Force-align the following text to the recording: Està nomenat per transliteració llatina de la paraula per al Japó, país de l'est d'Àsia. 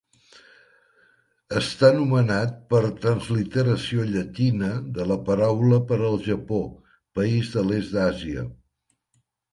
Està 1.59 1.91
nomenat 1.97 2.55
per 2.73 2.79
transliteració 3.03 4.05
llatina 4.13 4.71
de 4.97 5.05
la 5.13 5.19
paraula 5.31 5.79
per 5.93 6.01
al 6.09 6.19
Japó, 6.31 6.61
país 7.21 7.53
de 7.59 7.67
l'est 7.69 7.97
d'Àsia. 7.99 8.49